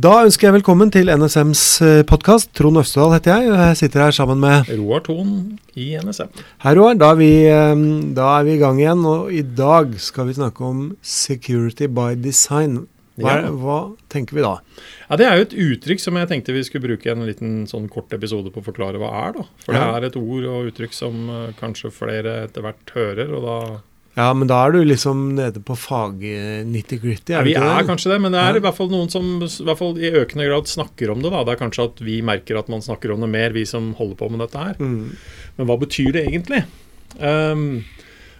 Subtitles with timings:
[0.00, 1.62] Da ønsker jeg velkommen til NSMs
[2.08, 2.52] podkast.
[2.56, 5.32] Trond Øvstedal heter jeg, og jeg sitter her sammen med Roar Thon
[5.76, 6.30] i NSM.
[6.62, 6.94] Hei, Roar.
[7.00, 7.82] Da vi, eh,
[8.16, 12.14] da er vi i gang igjen, og i dag skal vi snakke om security by
[12.16, 12.86] design.
[13.20, 13.50] Hva, Ja.
[13.50, 13.78] hva
[14.08, 14.60] tenker vi da?
[15.10, 17.90] Ja, Det er jo et uttrykk som jeg tenkte vi skulle bruke en liten sånn
[17.90, 19.32] kort episode på å forklare hva er.
[19.32, 19.42] da.
[19.58, 23.34] For det er et ord og uttrykk som eh, kanskje flere etter hvert hører.
[23.36, 23.80] og da...
[24.16, 27.86] Ja, men da er du liksom nede på fag-nitty-gritty, Ja, er du vi er det?
[27.88, 28.56] kanskje det, men det er Ja.
[28.56, 31.30] i hvert fall noen som i hvert fall i økende grad snakker om det.
[31.30, 31.44] da.
[31.44, 34.16] Det er kanskje at vi merker at man snakker om det mer, vi som holder
[34.16, 34.74] på med dette her.
[34.80, 35.16] Mm.
[35.58, 36.64] Men hva betyr det egentlig?
[37.20, 37.84] Um,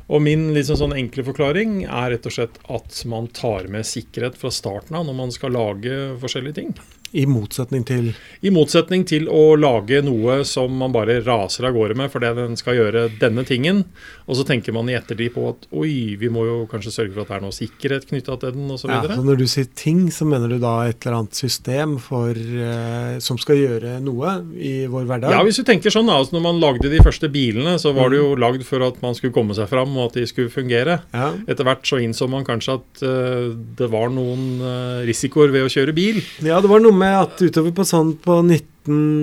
[0.08, 4.34] og min liksom sånn enkle forklaring er rett og slett at man tar med sikkerhet
[4.36, 6.74] fra starten av når man skal lage forskjellige ting.
[7.12, 8.12] I motsetning til
[8.46, 12.58] I motsetning til å lage noe som man bare raser av gårde med fordi den
[12.58, 13.82] skal gjøre denne tingen,
[14.30, 17.24] og så tenker man i ettertid på at oi, vi må jo kanskje sørge for
[17.24, 18.92] at det er noe sikkerhet knytta til den osv.
[18.92, 22.30] ja, så Når du sier ting, så mener du da et eller annet system for,
[22.36, 25.34] eh, som skal gjøre noe i vår hverdag?
[25.34, 28.12] Ja, hvis du tenker sånn da, altså Når man lagde de første bilene, så var
[28.14, 31.00] det jo lagd for at man skulle komme seg fram og at de skulle fungere.
[31.10, 31.32] Ja.
[31.50, 35.72] Etter hvert så innså man kanskje at eh, det var noen eh, risikoer ved å
[35.72, 36.22] kjøre bil.
[36.46, 38.68] Ja, det var noe med at utover på sånn på 19,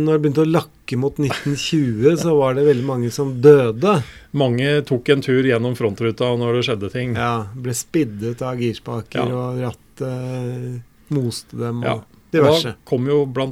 [0.07, 3.97] når det begynte å lakke mot 1920, så var det veldig mange som døde.
[4.37, 7.15] Mange tok en tur gjennom frontruta når det skjedde ting.
[7.17, 9.41] Ja, ble spiddet av girspaker, Ja.
[9.41, 11.97] og rattet moste dem og Ja.
[12.31, 12.63] diverse.
[12.75, 13.51] Da kom jo bl.a.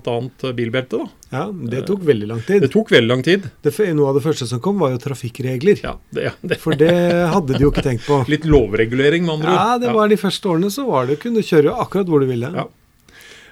[0.54, 0.98] bilbelte.
[1.00, 1.08] da.
[1.32, 2.62] Ja, det tok veldig lang tid.
[2.62, 3.50] Det tok veldig lang tid.
[3.64, 5.82] Det, noe av det første som kom, var jo trafikkregler.
[5.84, 6.60] Ja, det, det.
[6.62, 6.92] For det
[7.34, 8.22] hadde de jo ikke tenkt på.
[8.32, 9.60] Litt lovregulering, med andre ord.
[9.60, 12.28] Ja, det var de første årene så var det kunne du kjøre akkurat hvor du
[12.30, 12.52] ville.
[12.56, 12.68] Ja.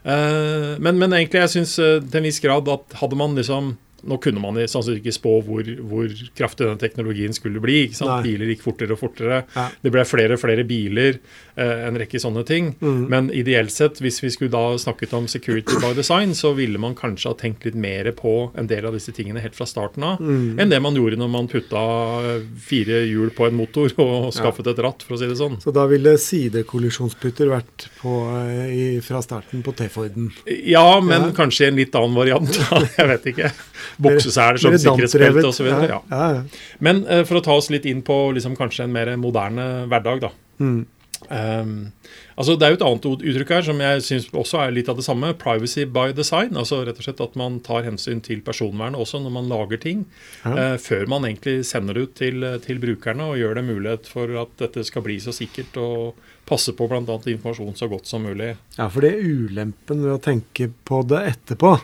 [0.04, 3.76] Eh, men, men egentlig, jeg syns eh, til en viss grad at hadde man liksom
[4.06, 7.88] Nå kunne man i- sannsynligvis ikke spå hvor, hvor kraftig den teknologien skulle bli.
[8.24, 9.44] Biler gikk fortere og fortere.
[9.56, 9.70] Ja.
[9.82, 11.20] Det ble flere og flere biler.
[11.56, 12.72] eh, en rekke sånne ting.
[12.82, 13.08] Mm.
[13.10, 16.96] Men ideelt sett, hvis vi skulle da snakket om security by design, så ville man
[16.96, 20.18] kanskje ha tenkt litt mer på en del av disse tingene helt fra starten av,
[20.20, 20.58] Mm.
[20.60, 21.78] enn det man gjorde når man putta
[22.26, 25.62] eh, fire hjul på en motor og skaffet et ratt, for å si det sånn.
[25.62, 30.32] Så da ville sidekollisjonsputter vært på, eh, i, fra starten på T-Forden.
[30.48, 31.32] Ja, men Ja.
[31.32, 32.50] kanskje en litt annen variant.
[32.98, 33.52] Jeg vet ikke.
[33.98, 35.70] Bokseseler som sikkerhetsbelte osv.
[35.70, 36.02] Ja.
[36.10, 36.42] Ja, ja.
[36.84, 40.28] Men uh, for å ta oss litt inn på liksom, kanskje en mer moderne hverdag,
[40.28, 40.34] da.
[40.64, 40.84] Mm.
[41.30, 41.94] Um,
[42.36, 45.00] altså Det er jo et annet uttrykk her som jeg syns også er litt av
[45.00, 45.32] det samme.
[45.40, 46.58] Privacy by design.
[46.60, 50.06] altså rett og slett At man tar hensyn til personvernet også når man lager ting.
[50.44, 50.74] Ja.
[50.74, 54.36] Uh, før man egentlig sender det ut til, til brukerne og gjør det mulighet for
[54.44, 57.00] at dette skal bli så sikkert og passe på bl.a.
[57.08, 58.54] informasjon så godt som mulig.
[58.78, 61.78] ja, for det er ulempen ved å tenke på det etterpå.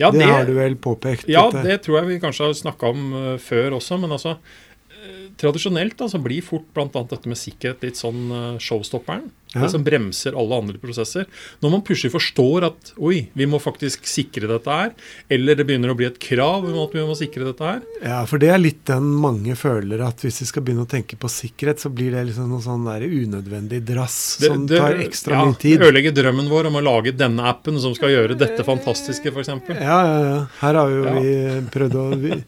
[0.00, 1.28] Ja, det, har du vel påpekt?
[1.30, 1.62] Ja, dette.
[1.68, 3.98] det tror jeg vi kanskje har snakka om eh, før også.
[4.02, 4.36] Men altså
[5.40, 6.88] tradisjonelt da, så blir fort bl.a.
[7.10, 9.30] dette med sikkerhet litt sånn uh, showstopperen.
[9.54, 9.60] Ja.
[9.62, 11.28] Det som bremser alle andre prosesser.
[11.62, 14.90] Når man plutselig forstår at oi, vi må faktisk sikre dette her,
[15.30, 17.84] eller det begynner å bli et krav om at vi må sikre dette her.
[18.02, 21.14] Ja, for det er litt den mange føler, at hvis vi skal begynne å tenke
[21.22, 24.98] på sikkerhet, så blir det liksom noe sånn der unødvendig drass Det, som det- tar
[25.06, 25.78] ekstra ja, mye tid.
[25.78, 29.54] Ja, ødelegger drømmen vår om å lage denne appen som skal gjøre dette fantastiske, f.eks.
[29.70, 30.46] Ja, ja, ja.
[30.64, 31.14] Her har jo Ja.
[31.20, 31.34] vi
[31.70, 32.42] prøvd å vi,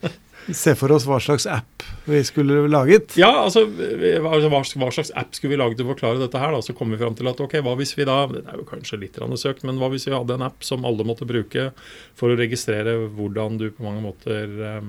[0.54, 3.16] se for oss hva slags app vi skulle laget.
[3.18, 4.62] Ja, altså hva, hva
[4.94, 6.54] slags app skulle vi laget til å forklare dette her?
[6.54, 6.62] da?
[6.62, 9.00] Så kom vi fram til at ok, hva hvis vi da Det er jo kanskje
[9.02, 11.70] litt søkt, men hva hvis vi hadde en app som alle måtte bruke
[12.16, 14.80] for å registrere hvordan du på mange måter eh,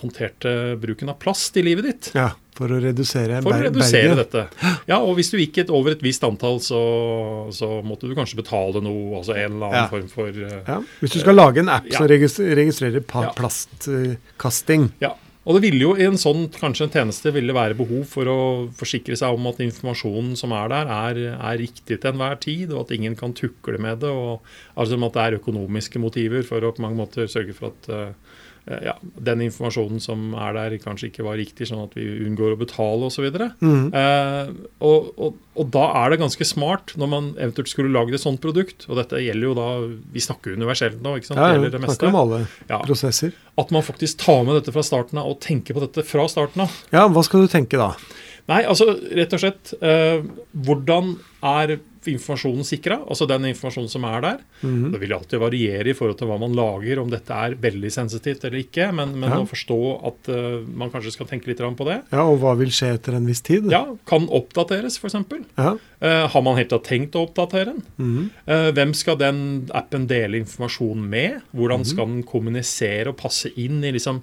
[0.00, 2.10] håndterte bruken av plast i livet ditt?
[2.16, 4.32] Ja, for å redusere For å redusere berget.
[4.32, 4.72] dette.
[4.88, 6.80] Ja, og hvis du gikk et, over et visst antall, så,
[7.52, 9.88] så måtte du kanskje betale noe, altså en eller annen Ja.
[9.92, 11.98] form for eh, Ja, hvis du skal lage en app Ja.
[11.98, 14.90] som registrerer plastkasting.
[15.00, 18.28] Ja, og det ville jo i en sånn kanskje en tjeneste ville være behov for
[18.28, 18.38] å
[18.76, 22.84] forsikre seg om at informasjonen som er der, er, er riktig til enhver tid, og
[22.84, 24.10] at ingen kan tukle med det.
[24.12, 24.40] og
[24.76, 28.12] altså at det er økonomiske motiver for å på mange måter sørge for at eh,
[28.68, 32.58] ja, den informasjonen som er der, kanskje ikke var riktig, sånn at vi unngår å
[32.60, 33.26] betale osv.
[33.60, 33.88] Mm.
[33.96, 34.52] Eh,
[34.86, 38.40] og, og, og da er det ganske smart, når man eventuelt skulle lagd et sånt
[38.44, 39.68] produkt, og dette gjelder jo da
[40.14, 41.40] Vi snakker universelt nå, ikke sant?
[41.40, 42.06] Ja, det det meste.
[42.10, 42.78] om alle Ja.
[42.84, 43.32] prosesser.
[43.58, 46.62] At man faktisk tar med dette fra starten av, og tenker på dette fra starten
[46.66, 46.70] av.
[46.92, 47.94] Ja, hva skal du tenke da?
[48.50, 50.22] Nei, altså rett og slett eh,
[50.64, 51.12] Hvordan
[51.46, 51.76] er
[52.08, 53.00] informasjonen sikra?
[53.08, 54.38] Altså den informasjonen som er der.
[54.62, 54.92] Mhm.
[54.92, 58.44] Det vil alltid variere i forhold til hva man lager, om dette er veldig sensitivt
[58.44, 58.92] eller ikke.
[58.94, 59.40] Men, men Ja.
[59.42, 62.02] å forstå at uh, man kanskje skal tenke litt på det.
[62.12, 63.70] Ja, Og hva vil skje etter en viss tid?
[63.70, 65.14] Ja, Kan oppdateres, f.eks.
[65.58, 65.76] Ja.
[66.00, 67.82] Uh, har man helt tatt tenkt å oppdatere den?
[67.98, 68.30] Mm -hmm.
[68.48, 71.42] uh, hvem skal den appen dele informasjon med?
[71.54, 71.84] Hvordan Mhm.
[71.84, 74.22] skal den kommunisere og passe inn i liksom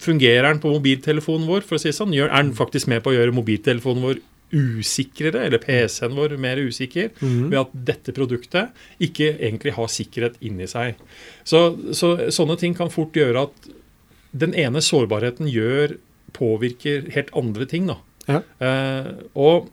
[0.00, 1.60] Fungerer den på mobiltelefonen vår?
[1.62, 2.14] for å si sånn?
[2.14, 4.20] Er den faktisk med på å gjøre mobiltelefonen vår
[4.54, 7.50] usikrere, eller PC-en vår mer usikker, mm.
[7.50, 8.70] ved at dette produktet
[9.02, 11.00] ikke egentlig har sikkerhet inni seg.
[11.42, 11.64] Så,
[11.96, 13.68] så sånne ting kan fort gjøre at
[14.34, 15.96] den ene sårbarheten gjør,
[16.34, 17.86] påvirker helt andre ting.
[17.90, 17.98] da.
[18.26, 18.40] Ja.
[18.58, 19.68] Eh, og,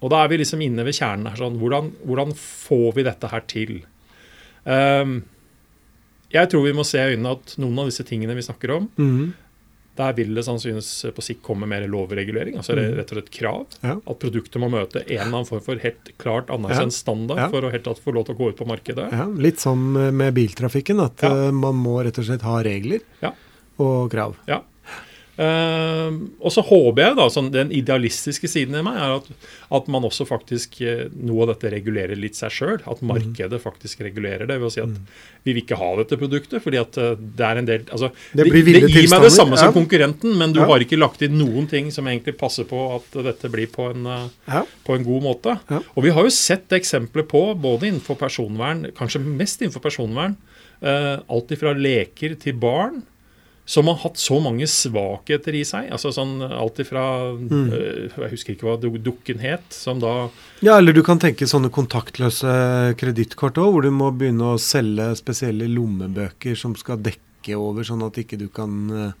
[0.00, 1.38] og da er vi liksom inne ved kjernen her.
[1.40, 3.72] sånn, Hvordan, hvordan får vi dette her til?
[4.66, 5.14] Eh,
[6.34, 8.90] jeg tror vi må se i øynene at noen av disse tingene vi snakker om,
[8.98, 9.32] Mhm.
[9.96, 12.56] Der vil det sannsynligvis på sikt komme mer lovregulering.
[12.56, 12.96] altså Mhm.
[12.98, 13.66] rett og slett krav.
[13.82, 13.94] Ja.
[14.06, 17.48] At produktet må møte en eller annen form for helt klart anerkjent standard Ja.
[17.48, 19.12] for å helt tatt få lov til å gå ut på markedet.
[19.12, 21.46] Ja, litt sånn med biltrafikken, at Ja.
[21.46, 23.32] eh, man må rett og slett ha regler Ja.
[23.78, 24.34] og krav.
[24.48, 24.62] Ja.
[25.36, 29.26] Ehm, og så håper jeg, da, sånn den idealistiske siden i meg, er at,
[29.78, 32.78] at man også faktisk eh, noe av dette regulerer litt seg sjøl.
[32.86, 33.08] At Mhm.
[33.10, 34.94] markedet faktisk regulerer det ved å si at
[35.44, 38.44] vi vil ikke ha dette produktet fordi at eh, det er en del altså, Det
[38.44, 40.66] det, blir det, gir meg det samme samme som konkurrenten, men du Ja.
[40.70, 44.06] har ikke lagt inn noen ting som egentlig passer på at dette blir på en
[44.06, 44.62] eh, Ja.
[44.86, 45.58] på en god måte.
[45.70, 45.80] Ja.
[45.96, 50.36] Og vi har jo sett eksempler på, både innenfor personvern, kanskje mest innenfor personvern,
[50.82, 53.02] uh, alt ifra leker til barn,
[53.66, 55.90] som har hatt så mange svakheter i seg.
[55.90, 57.72] altså sånn Alt ifra Mm.
[57.72, 60.28] eh, Jeg husker ikke hva du- dukken het, som da
[60.60, 65.16] Ja, eller du kan tenke sånne kontaktløse kredittkort òg, hvor du må begynne å selge
[65.16, 69.12] spesielle lommebøker som skal dekke over, sånn at ikke du kan eh,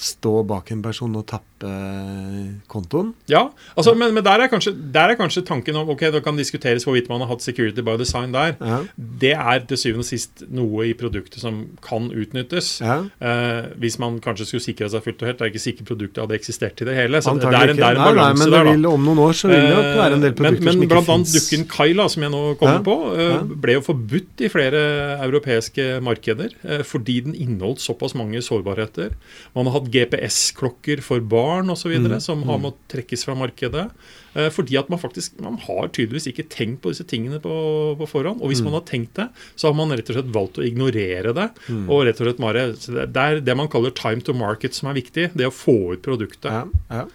[0.00, 3.12] stå bak en person og tappe eh, kontoen.
[3.28, 6.38] Ja, altså, men, men der, er kanskje, der er kanskje tanken om ok, Det kan
[6.38, 8.56] diskuteres hvorvidt man har hatt security by design der.
[8.60, 12.78] Ja, Det er til syvende og sist noe i produktet som kan utnyttes.
[12.80, 13.02] ja.
[13.20, 15.38] Eh, hvis man kanskje skulle sikre seg fullt og helt.
[15.40, 17.20] Det er ikke sikkert produktet hadde eksistert i det hele.
[17.20, 18.00] Så det er en, det er en.
[18.00, 20.24] Nei, nei, men det der, vil, om noen år så vil det nok være en
[20.24, 21.40] del Eh, produkter men, som men ikke blant annet bl.a.
[21.40, 24.82] dukken Kyla, som jeg nå kommer Ja, på, eh, ble jo forbudt i flere
[25.26, 29.14] europeiske markeder eh, fordi den inneholdt såpass mange sårbarheter.
[29.56, 31.92] Man har hatt GPS-klokker for barn osv.
[31.98, 33.90] Mm, som har måttet trekkes fra markedet.
[34.34, 38.06] eh, Fordi at man faktisk man har tydeligvis ikke tenkt på disse tingene på, på
[38.08, 38.40] forhånd.
[38.42, 38.64] Og hvis Mm.
[38.70, 41.48] man har tenkt det, så har man rett og slett valgt å ignorere det.
[41.68, 41.88] Mm.
[41.90, 44.94] Og rett og slett bare, det er det man kaller time to market som er
[45.00, 45.30] viktig.
[45.34, 46.50] Det å få ut produktet.
[46.50, 47.06] Ja, ja.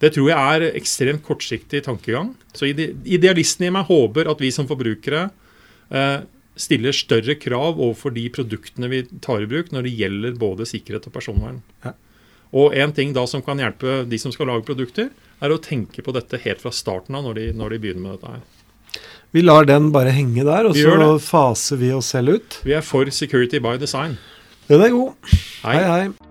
[0.00, 2.34] Det tror jeg er ekstremt kortsiktig tankegang.
[2.56, 5.26] Så idealisten i meg håper at vi som forbrukere
[5.92, 6.20] eh,
[6.56, 11.06] stiller større krav overfor de produktene vi tar i bruk når det gjelder både sikkerhet
[11.08, 11.60] og personvern.
[11.84, 11.92] Ja.
[12.50, 15.10] Og en ting da som kan hjelpe de som skal lage produkter,
[15.40, 18.18] er å tenke på dette helt fra starten av når de, når de begynner med
[18.18, 19.04] dette her.
[19.30, 22.58] Vi lar den bare henge der, og så faser vi oss selv ut.
[22.66, 24.18] Vi er for security by design.
[24.66, 25.30] Den er god.
[25.62, 25.76] Hei.
[25.78, 25.86] hei.
[26.08, 26.29] hei.